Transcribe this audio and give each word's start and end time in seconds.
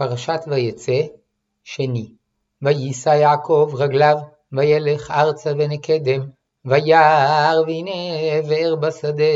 פרשת 0.00 0.40
ויצא, 0.46 1.00
שני. 1.64 2.12
ויישא 2.62 3.08
יעקב 3.08 3.72
רגליו, 3.74 4.16
וילך 4.52 5.10
ארצה 5.10 5.52
ונקדם, 5.58 6.20
וירא 6.64 7.52
והנה 7.66 7.90
עבר 8.32 8.76
בשדה, 8.76 9.34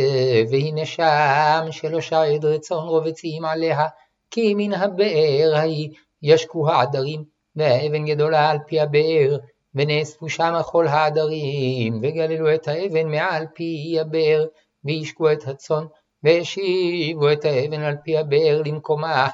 והנה 0.51 0.87
שם 0.87 1.67
שלושה 1.71 2.23
עדרי 2.23 2.59
צאן 2.59 2.77
רובצים 2.77 3.45
עליה, 3.45 3.87
כי 4.31 4.55
מן 4.55 4.73
הבאר 4.73 5.53
ההיא 5.55 5.91
ישקו 6.23 6.71
העדרים, 6.71 7.25
והאבן 7.57 8.05
גדולה 8.05 8.51
על 8.51 8.59
פי 8.67 8.81
הבאר, 8.81 9.37
ונאספו 9.75 10.29
שמה 10.29 10.63
כל 10.63 10.87
העדרים, 10.87 12.01
וגללו 12.03 12.55
את 12.55 12.69
האבן 12.69 13.11
מעל 13.11 13.47
פי 13.55 13.97
הבאר, 14.01 14.45
וישקו 14.85 15.33
את 15.33 15.49
הצאן, 15.49 15.85
והשיבו 16.23 17.33
את 17.33 17.45
האבן 17.45 17.83
על 17.83 17.97
פי 18.05 18.19
הבאר 18.19 18.63
למקומה. 18.65 19.29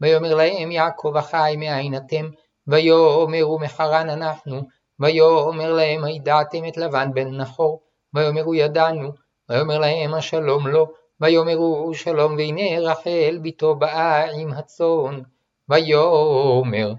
ויאמר 0.00 0.34
להם 0.34 0.72
יעקב 0.72 1.14
אחי 1.18 1.54
מאין 1.58 1.96
אתם? 1.96 2.28
ויאמרו 2.66 3.58
מחרן 3.58 4.10
אנחנו. 4.10 4.60
ויאמר 5.00 5.72
להם 5.72 6.04
הידעתם 6.04 6.68
את 6.68 6.76
לבן 6.76 7.14
בן 7.14 7.28
נחור? 7.28 7.80
ויאמרו 8.14 8.54
ידענו. 8.54 9.10
ויאמר 9.48 9.78
להם 9.78 10.14
השלום 10.14 10.66
לו. 10.66 10.86
ויאמרו 11.20 11.94
שלום 11.94 12.36
והנה 12.36 12.80
רחל 12.80 13.38
בתו 13.42 13.74
באה 13.74 14.32
עם 14.32 14.52
הצאן. 14.52 15.20
ויאמר 15.68 16.92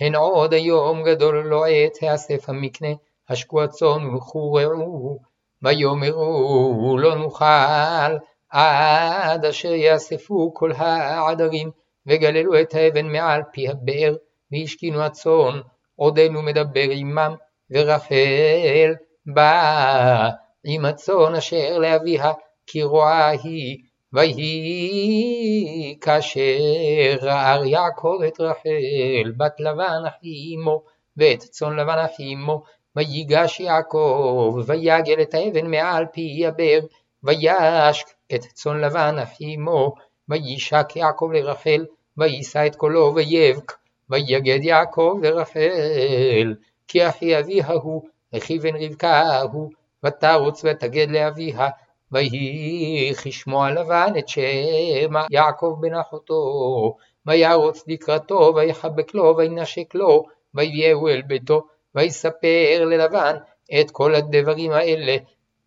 הן 0.00 0.14
עוד 0.14 0.52
היום 0.52 1.02
גדול 1.02 1.46
לא 1.46 1.66
עת 1.66 2.02
האסף 2.02 2.48
המקנה, 2.48 2.88
השקו 3.28 3.62
הצאן 3.62 4.06
ולכו 4.06 4.52
רעו. 4.52 5.18
ויאמרו 5.62 6.96
לא 6.98 7.14
נוכל 7.14 8.16
עד 8.50 9.44
אשר 9.44 9.72
יאספו 9.72 10.54
כל 10.54 10.72
העדרים, 10.76 11.70
וגללו 12.06 12.60
את 12.60 12.74
האבן 12.74 13.06
מעל 13.06 13.42
פי 13.52 13.68
הבאר, 13.68 14.14
והשכינו 14.52 15.02
הצאן, 15.02 15.60
עודנו 15.96 16.42
מדבר 16.42 16.90
עמם, 16.90 17.34
ורחל 17.70 18.94
באה 19.26 20.30
עם 20.64 20.84
הצאן 20.84 21.34
אשר 21.34 21.78
לאביה, 21.78 22.32
כי 22.66 22.82
רואה 22.82 23.28
היא, 23.28 23.78
ויהי 24.12 25.98
כאשר 26.00 27.18
ראה 27.22 27.66
יעקב 27.66 28.18
את 28.28 28.40
רחל, 28.40 29.32
בת 29.36 29.60
לבן 29.60 30.02
אחי 30.08 30.54
אמו, 30.54 30.82
ואת 31.16 31.38
צאן 31.38 31.76
לבן 31.76 31.98
אחי 31.98 32.34
אמו, 32.34 32.62
ויגש 32.96 33.60
יעקב, 33.60 34.58
ויגל 34.66 35.22
את 35.22 35.34
האבן 35.34 35.70
מעל 35.70 36.06
פי 36.12 36.46
הבאר, 36.46 36.80
וישק 37.22 38.06
את 38.34 38.40
צאן 38.40 38.80
לבן 38.80 39.18
אחי 39.22 39.54
אמו, 39.54 39.94
וישק 40.28 40.96
יעקב 40.96 41.30
לרחל, 41.32 41.84
ויישא 42.18 42.66
את 42.66 42.76
קולו 42.76 43.14
ויבק, 43.14 43.72
ויגד 44.10 44.58
יעקב 44.62 45.18
לרחל, 45.22 46.54
כי 46.88 47.08
אחי 47.08 47.38
אביה 47.38 47.66
הוא, 47.66 48.02
אחי 48.36 48.58
בן 48.58 48.76
רבקה 48.76 49.40
הוא, 49.40 49.70
ותרוץ 50.04 50.64
ותגד 50.64 51.10
לאביה, 51.10 51.68
ויהי 52.12 53.12
כשמוע 53.22 53.70
לבן 53.70 54.12
את 54.18 54.28
שם 54.28 55.12
יעקב 55.30 55.76
בן 55.80 55.94
אחותו, 55.94 56.96
וירוץ 57.26 57.84
לקראתו, 57.88 58.52
ויחבק 58.56 59.14
לו, 59.14 59.34
וינשק 59.36 59.94
לו, 59.94 60.24
ויביאהו 60.54 61.08
אל 61.08 61.22
ביתו, 61.22 61.66
ויספר 61.94 62.84
ללבן 62.84 63.36
את 63.80 63.90
כל 63.90 64.14
הדברים 64.14 64.72
האלה. 64.72 65.16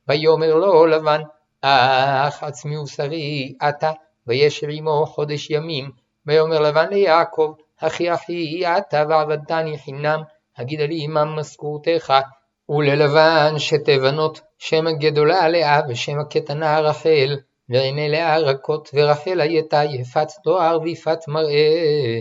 ויאמר 0.07 0.55
לו 0.55 0.85
לבן, 0.85 1.21
אך 1.61 2.43
עצמי 2.43 2.77
ושרי 2.77 3.53
אתה, 3.69 3.91
וישב 4.27 4.67
עמו 4.69 5.05
חודש 5.05 5.49
ימים. 5.49 5.91
ויאמר 6.25 6.59
לבן 6.59 6.89
ליעקב, 6.89 7.53
אחי 7.77 8.13
אחי 8.13 8.63
אתה 8.77 9.03
ועבדתני 9.09 9.77
חינם, 9.77 10.21
הגידה 10.57 10.85
לי 10.85 11.03
עמם 11.03 11.35
משכורתך. 11.39 12.13
וללבן 12.69 13.53
שתי 13.57 13.99
בנות, 13.99 14.41
שם 14.57 14.87
הגדולה 14.87 15.49
לאה 15.49 15.81
ושם 15.89 16.19
הקטנה 16.19 16.79
רחל, 16.79 17.37
ועיני 17.69 18.09
לאה 18.09 18.37
רכות, 18.37 18.89
ורחל 18.93 19.41
הייתה 19.41 19.83
יפת 19.83 20.27
תואר 20.43 20.79
ויפת 20.81 21.19
מראה. 21.27 22.19